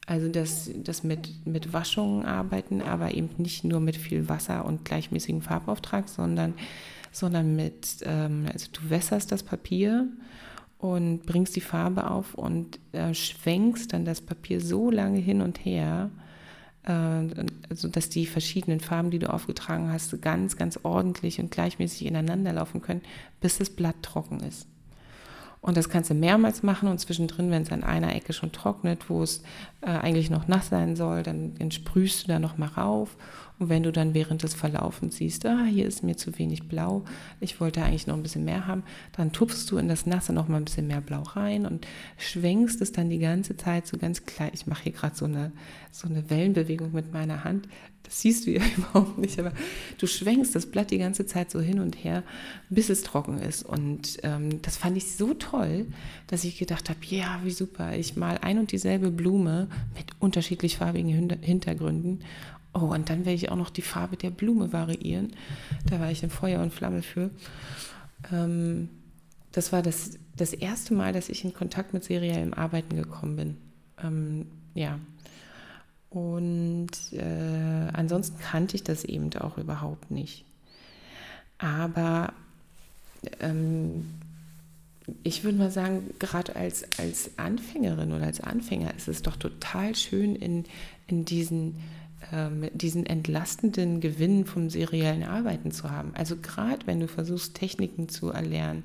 [0.07, 4.85] Also das, das mit, mit Waschungen arbeiten, aber eben nicht nur mit viel Wasser und
[4.85, 6.53] gleichmäßigem Farbauftrag, sondern,
[7.11, 10.07] sondern mit, ähm, also du wässerst das Papier
[10.93, 15.63] und bringst die Farbe auf und äh, schwenkst dann das Papier so lange hin und
[15.63, 16.09] her,
[16.83, 16.91] äh,
[17.69, 22.81] also die verschiedenen Farben, die du aufgetragen hast, ganz, ganz ordentlich und gleichmäßig ineinander laufen
[22.81, 23.01] können,
[23.41, 24.67] bis das Blatt trocken ist.
[25.65, 29.09] Und das kannst du mehrmals machen und zwischendrin, wenn es an einer Ecke schon trocknet,
[29.09, 29.41] wo es
[29.81, 33.17] äh, eigentlich noch nass sein soll, dann, dann sprühst du da nochmal rauf
[33.57, 37.03] und wenn du dann während des Verlaufens siehst, ah, hier ist mir zu wenig blau,
[37.39, 40.47] ich wollte eigentlich noch ein bisschen mehr haben, dann tupfst du in das Nasse noch
[40.47, 44.23] mal ein bisschen mehr blau rein und schwenkst es dann die ganze Zeit so ganz
[44.27, 44.51] klein.
[44.53, 45.51] Ich mache hier gerade so eine,
[45.91, 47.67] so eine Wellenbewegung mit meiner Hand.
[48.05, 49.51] Das siehst du ja überhaupt nicht, aber
[49.97, 52.23] du schwenkst das Blatt die ganze Zeit so hin und her,
[52.69, 53.63] bis es trocken ist.
[53.63, 55.87] Und ähm, das fand ich so toll,
[56.27, 60.77] dass ich gedacht habe, ja, wie super, ich mal ein und dieselbe Blume mit unterschiedlich
[60.77, 61.09] farbigen
[61.41, 62.21] Hintergründen
[62.77, 65.31] Oh, und dann werde ich auch noch die Farbe der Blume variieren.
[65.89, 67.29] Da war ich in Feuer und Flamme für.
[68.33, 68.89] Ähm,
[69.53, 73.57] das war das, das erste Mal, dass ich in Kontakt mit seriellem Arbeiten gekommen bin.
[74.03, 74.99] Ähm, ja.
[76.15, 80.45] Und äh, ansonsten kannte ich das eben auch überhaupt nicht.
[81.57, 82.31] Aber
[83.41, 84.05] ähm,
[85.23, 89.93] ich würde mal sagen, gerade als, als Anfängerin oder als Anfänger ist es doch total
[89.93, 90.63] schön, in,
[91.07, 91.75] in diesen
[92.31, 96.13] ähm, diesen entlastenden Gewinn vom seriellen Arbeiten zu haben.
[96.15, 98.83] Also gerade wenn du versuchst, Techniken zu erlernen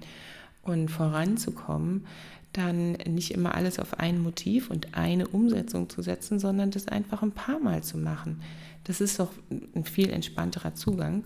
[0.62, 2.07] und voranzukommen,
[2.53, 7.23] dann nicht immer alles auf ein Motiv und eine Umsetzung zu setzen, sondern das einfach
[7.23, 8.41] ein paar Mal zu machen.
[8.85, 9.31] Das ist doch
[9.75, 11.25] ein viel entspannterer Zugang.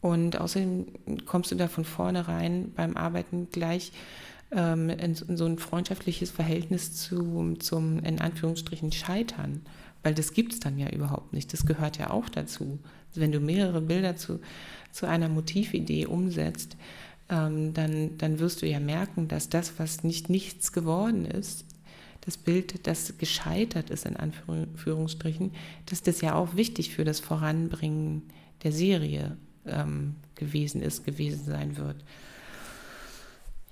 [0.00, 0.86] Und außerdem
[1.26, 3.92] kommst du da von vornherein beim Arbeiten gleich
[4.50, 9.62] ähm, in, in, so ein freundschaftliches Verhältnis zu, zum, in Anführungsstrichen, Scheitern
[10.04, 11.52] weil das gibt es dann ja überhaupt nicht.
[11.52, 12.78] Das gehört ja auch dazu.
[13.08, 14.38] Also wenn du mehrere Bilder zu,
[14.92, 16.76] zu einer Motividee umsetzt,
[17.34, 21.64] ähm, dann, dann wirst du ja merken, dass das, was nicht nichts geworden ist,
[22.20, 25.52] das Bild, das gescheitert ist, in Anführungsstrichen,
[25.86, 28.22] dass das ja auch wichtig für das Voranbringen
[28.62, 31.96] der Serie ähm, gewesen ist, gewesen sein wird.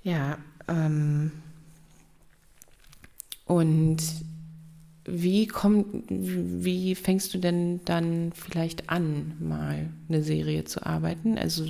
[0.03, 1.31] Ja, ähm,
[3.45, 4.03] und
[5.05, 11.37] wie, komm, wie fängst du denn dann vielleicht an, mal eine Serie zu arbeiten?
[11.37, 11.65] Also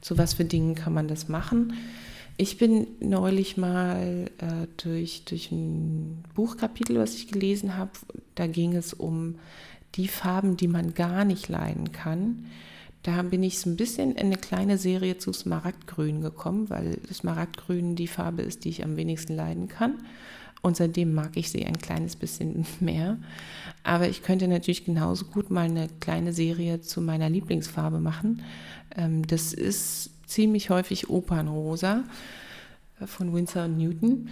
[0.00, 1.74] zu was für Dingen kann man das machen?
[2.36, 7.92] Ich bin neulich mal äh, durch, durch ein Buchkapitel, was ich gelesen habe,
[8.34, 9.36] da ging es um
[9.94, 12.46] die Farben, die man gar nicht leiden kann.
[13.04, 17.94] Da bin ich so ein bisschen in eine kleine Serie zu Smaragdgrün gekommen, weil Smaragdgrün
[17.94, 19.98] die Farbe ist, die ich am wenigsten leiden kann.
[20.64, 23.18] Und seitdem mag ich sie ein kleines bisschen mehr.
[23.82, 28.42] Aber ich könnte natürlich genauso gut mal eine kleine Serie zu meiner Lieblingsfarbe machen.
[28.96, 32.04] Ähm, das ist ziemlich häufig Opernrosa
[32.98, 34.30] äh, von Winsor Newton.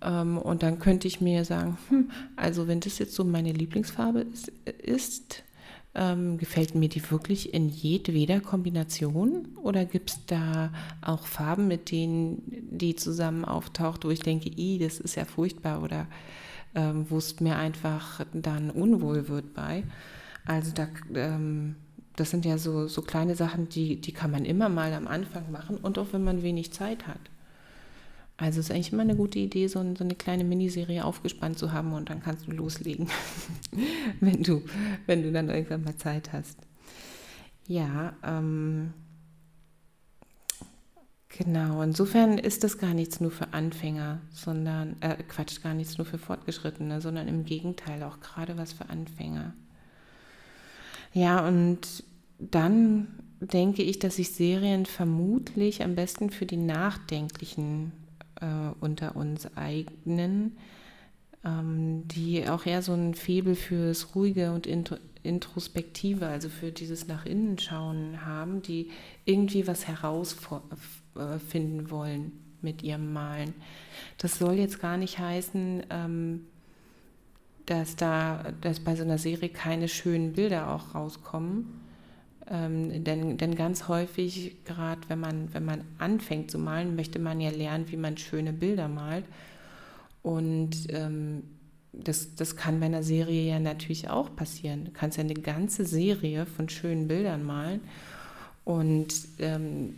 [0.00, 4.20] Ähm, und dann könnte ich mir sagen, hm, also wenn das jetzt so meine Lieblingsfarbe
[4.20, 4.48] ist,
[4.82, 5.42] ist
[5.96, 11.92] Ähm, gefällt mir die wirklich in jedweder Kombination oder gibt es da auch Farben, mit
[11.92, 16.08] denen die zusammen auftaucht, wo ich denke, i, das ist ja furchtbar oder
[16.74, 19.84] ähm, wo es mir einfach dann unwohl wird bei.
[20.44, 21.76] Also da, ähm,
[22.16, 25.50] das sind ja so, so kleine Sachen, die, die kann man immer mal am Anfang
[25.50, 27.20] machen und auch wenn man wenig Zeit hat.
[28.36, 31.92] Also ist eigentlich immer eine gute Idee, so, so eine kleine Miniserie aufgespannt zu haben
[31.92, 33.08] und dann kannst du loslegen,
[34.20, 34.62] wenn, du,
[35.06, 36.58] wenn du dann irgendwann mal Zeit hast.
[37.68, 38.92] Ja, ähm,
[41.28, 41.80] genau.
[41.82, 46.18] Insofern ist das gar nichts nur für Anfänger, sondern, äh, Quatsch, gar nichts nur für
[46.18, 49.54] Fortgeschrittene, sondern im Gegenteil auch gerade was für Anfänger.
[51.12, 52.02] Ja, und
[52.38, 53.06] dann
[53.38, 57.92] denke ich, dass sich Serien vermutlich am besten für die Nachdenklichen
[58.40, 58.46] äh,
[58.80, 60.56] unter uns eignen,
[61.44, 64.66] ähm, die auch eher so ein Febel fürs Ruhige und
[65.22, 68.90] Introspektive, also für dieses Nach innen schauen haben, die
[69.24, 73.54] irgendwie was herausfinden wollen mit ihrem Malen.
[74.18, 76.46] Das soll jetzt gar nicht heißen, ähm,
[77.66, 81.83] dass da, dass bei so einer Serie keine schönen Bilder auch rauskommen
[82.50, 87.40] ähm, denn, denn ganz häufig, gerade wenn man, wenn man anfängt zu malen, möchte man
[87.40, 89.24] ja lernen, wie man schöne Bilder malt.
[90.22, 91.44] Und ähm,
[91.92, 94.84] das, das kann bei einer Serie ja natürlich auch passieren.
[94.86, 97.80] Du kannst ja eine ganze Serie von schönen Bildern malen.
[98.64, 99.94] Und ähm,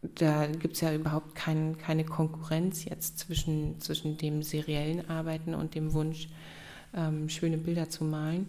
[0.00, 5.74] da gibt es ja überhaupt kein, keine Konkurrenz jetzt zwischen, zwischen dem seriellen Arbeiten und
[5.74, 6.28] dem Wunsch,
[6.94, 8.46] ähm, schöne Bilder zu malen.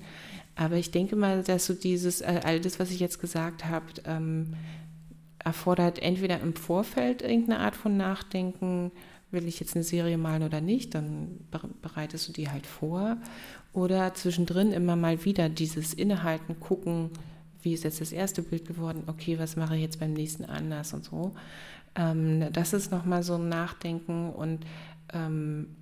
[0.56, 3.86] Aber ich denke mal, dass so dieses, äh, all das, was ich jetzt gesagt habe,
[4.06, 4.56] ähm,
[5.40, 8.92] erfordert entweder im Vorfeld irgendeine Art von Nachdenken,
[9.32, 11.40] will ich jetzt eine Serie malen oder nicht, dann
[11.82, 13.18] bereitest du die halt vor.
[13.74, 17.12] Oder zwischendrin immer mal wieder dieses Innehalten, gucken,
[17.62, 20.94] wie ist jetzt das erste Bild geworden, okay, was mache ich jetzt beim nächsten anders
[20.94, 21.36] und so.
[21.96, 24.66] Ähm, das ist nochmal so ein Nachdenken und
[25.14, 25.76] ähm,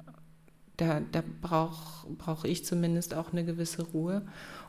[0.78, 4.22] da, da brauche brauch ich zumindest auch eine gewisse Ruhe.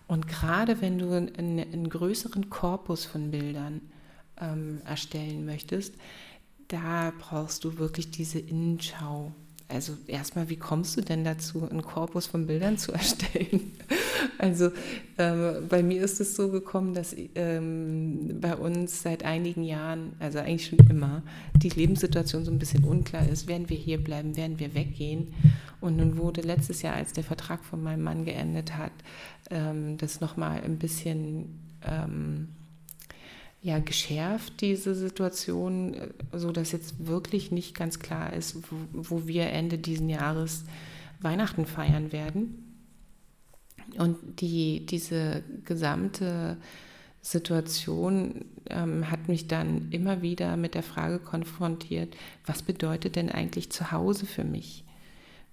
[0.07, 3.83] Und gerade wenn du einen, einen größeren Korpus von Bildern
[4.41, 5.95] ähm, erstellen möchtest,
[6.69, 9.33] da brauchst du wirklich diese Innenschau.
[9.69, 13.73] Also erstmal, wie kommst du denn dazu, einen Korpus von Bildern zu erstellen?
[14.39, 14.71] Also
[15.19, 20.39] ähm, bei mir ist es so gekommen, dass ähm, bei uns seit einigen Jahren, also
[20.39, 21.23] eigentlich schon immer,
[21.57, 23.47] die Lebenssituation so ein bisschen unklar ist.
[23.47, 25.35] Werden wir hier bleiben, werden wir weggehen?
[25.81, 28.93] Und nun wurde letztes Jahr, als der Vertrag von meinem Mann geendet hat,
[29.51, 32.49] ähm, das nochmal ein bisschen ähm,
[33.63, 39.27] ja, geschärft, diese Situation, äh, so dass jetzt wirklich nicht ganz klar ist, wo, wo
[39.27, 40.65] wir Ende diesen Jahres
[41.21, 42.65] Weihnachten feiern werden.
[43.97, 46.59] Und die, diese gesamte
[47.23, 53.71] Situation ähm, hat mich dann immer wieder mit der Frage konfrontiert, was bedeutet denn eigentlich
[53.71, 54.85] Zuhause für mich?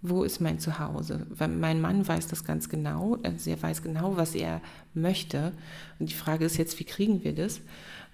[0.10, 1.26] Wo ist mein Zuhause?
[1.30, 4.62] Weil mein Mann weiß das ganz genau, also er weiß genau, was er
[4.94, 5.52] möchte.
[6.00, 7.62] Und die Frage ist jetzt, wie kriegen wir das?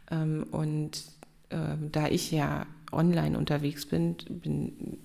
[0.10, 1.04] Ähm, und
[1.50, 4.98] ähm, da ich ja online unterwegs bin, bin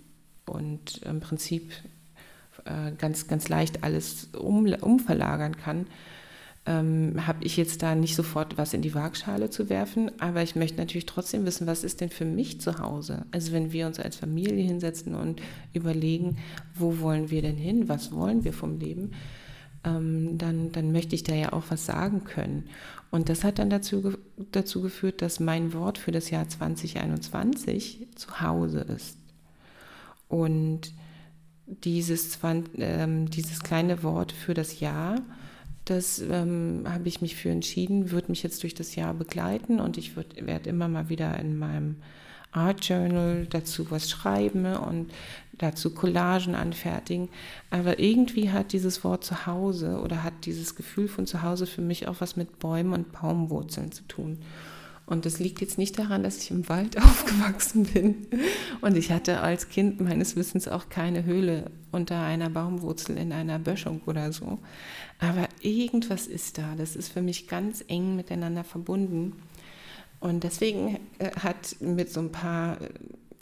[0.47, 1.73] und im Prinzip
[2.65, 5.87] äh, ganz, ganz leicht alles um, umverlagern kann,
[6.67, 10.57] ähm, habe ich jetzt da nicht sofort was in die Waagschale zu werfen, aber ich
[10.57, 13.25] möchte natürlich trotzdem wissen, was ist denn für mich zu Hause?
[13.31, 15.41] Also wenn wir uns als Familie hinsetzen und
[15.73, 16.39] überlegen,
[16.75, 19.13] wo wollen wir denn hin, was wollen wir vom Leben,
[19.85, 22.65] ähm, dann, dann möchte ich da ja auch was sagen können.
[23.13, 24.15] Und das hat dann dazu,
[24.51, 29.17] dazu geführt, dass mein Wort für das Jahr 2021 zu Hause ist.
[30.29, 30.93] Und
[31.67, 32.39] dieses,
[32.77, 35.21] ähm, dieses kleine Wort für das Jahr,
[35.87, 39.97] das ähm, habe ich mich für entschieden, wird mich jetzt durch das Jahr begleiten und
[39.97, 41.97] ich werde immer mal wieder in meinem
[42.53, 45.13] Art Journal dazu was schreiben und
[45.53, 47.29] dazu Collagen anfertigen.
[47.71, 52.17] Aber irgendwie hat dieses Wort Zuhause oder hat dieses Gefühl von Zuhause für mich auch
[52.21, 54.39] was mit Bäumen und Baumwurzeln zu tun.
[55.07, 58.27] Und das liegt jetzt nicht daran, dass ich im Wald aufgewachsen bin.
[58.81, 63.59] Und ich hatte als Kind meines Wissens auch keine Höhle unter einer Baumwurzel in einer
[63.59, 64.59] Böschung oder so.
[65.21, 66.75] Aber irgendwas ist da.
[66.77, 69.35] Das ist für mich ganz eng miteinander verbunden.
[70.19, 72.89] Und deswegen äh, hat mit so ein paar äh,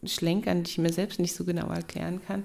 [0.06, 2.44] Schlenkern, die ich mir selbst nicht so genau erklären kann,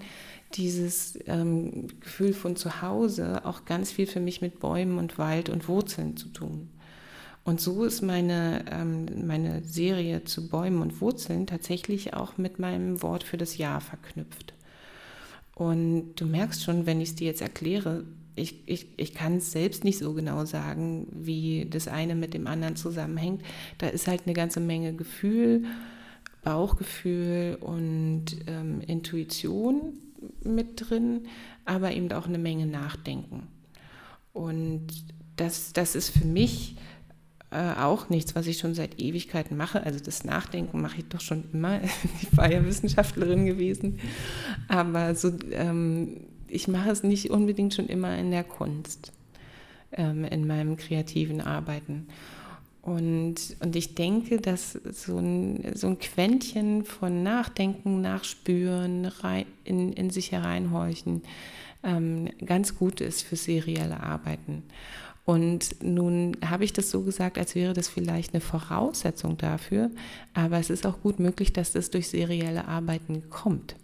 [0.53, 5.67] dieses ähm, Gefühl von Zuhause auch ganz viel für mich mit Bäumen und Wald und
[5.67, 6.69] Wurzeln zu tun.
[7.43, 13.01] Und so ist meine, ähm, meine Serie zu Bäumen und Wurzeln tatsächlich auch mit meinem
[13.01, 14.53] Wort für das Jahr verknüpft.
[15.55, 19.51] Und du merkst schon, wenn ich es dir jetzt erkläre, ich, ich, ich kann es
[19.51, 23.43] selbst nicht so genau sagen, wie das eine mit dem anderen zusammenhängt.
[23.77, 25.65] Da ist halt eine ganze Menge Gefühl,
[26.43, 29.97] Bauchgefühl und ähm, Intuition
[30.43, 31.27] mit drin,
[31.65, 33.47] aber eben auch eine Menge Nachdenken.
[34.33, 34.87] Und
[35.35, 36.75] das, das ist für mich
[37.51, 39.83] äh, auch nichts, was ich schon seit Ewigkeiten mache.
[39.83, 41.79] Also das Nachdenken mache ich doch schon immer.
[42.21, 43.99] Ich war ja Wissenschaftlerin gewesen.
[44.67, 49.11] Aber so, ähm, ich mache es nicht unbedingt schon immer in der Kunst,
[49.91, 52.07] ähm, in meinem kreativen Arbeiten.
[52.81, 59.93] Und, und ich denke, dass so ein, so ein Quäntchen von Nachdenken, Nachspüren, rein, in,
[59.93, 61.23] in sich hereinhorchen,
[61.83, 64.63] ähm, ganz gut ist für serielle Arbeiten.
[65.29, 69.91] Und nun habe ich das so gesagt, als wäre das vielleicht eine Voraussetzung dafür,
[70.33, 73.75] aber es ist auch gut möglich, dass das durch serielle Arbeiten kommt.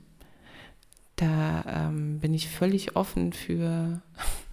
[1.18, 4.02] Da ähm, bin ich völlig offen für,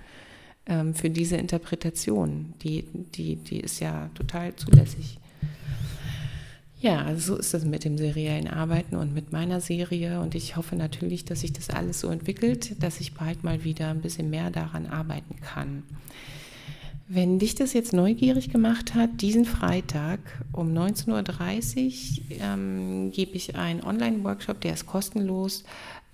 [0.67, 2.53] ähm, für diese Interpretation.
[2.63, 5.19] Die, die, die ist ja total zulässig.
[6.79, 10.21] Ja, so ist das mit dem seriellen Arbeiten und mit meiner Serie.
[10.21, 13.89] Und ich hoffe natürlich, dass sich das alles so entwickelt, dass ich bald mal wieder
[13.89, 15.85] ein bisschen mehr daran arbeiten kann.
[17.09, 20.21] Wenn dich das jetzt neugierig gemacht hat, diesen Freitag
[20.53, 25.65] um 19.30 Uhr ähm, gebe ich einen Online-Workshop, der ist kostenlos,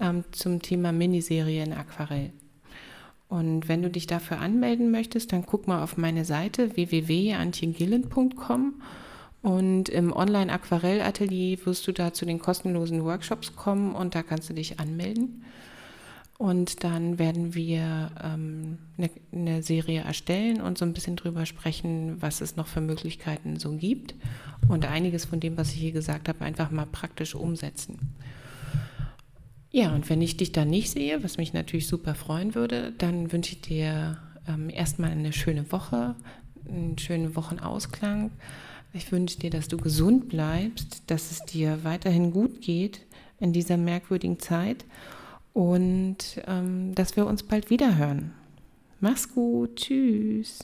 [0.01, 2.32] ähm, zum Thema Miniserie in Aquarell.
[3.28, 8.74] Und wenn du dich dafür anmelden möchtest, dann guck mal auf meine Seite www.antjengillen.com
[9.43, 14.55] und im Online-Aquarell-Atelier wirst du da zu den kostenlosen Workshops kommen und da kannst du
[14.55, 15.45] dich anmelden.
[16.39, 22.22] Und dann werden wir ähm, eine, eine, Serie erstellen und so ein bisschen drüber sprechen,
[22.22, 24.14] was es noch für Möglichkeiten so gibt
[24.68, 28.14] und einiges von dem, was ich hier gesagt habe, einfach mal praktisch umsetzen.
[29.72, 33.32] Ja, und wenn ich dich da nicht sehe, was mich natürlich super freuen würde, dann
[33.32, 36.14] wünsche ich dir ähm, erstmal eine schöne Woche,
[36.68, 38.30] einen schönen Wochenausklang.
[38.93, 43.01] Ich wünsche dir, dass du gesund bleibst, dass es dir weiterhin gut geht
[43.41, 44.84] in dieser merkwürdigen Zeit
[45.59, 48.32] und ähm, dass wir uns bald wieder hören.
[49.00, 50.54] Mach's gut, tschüss.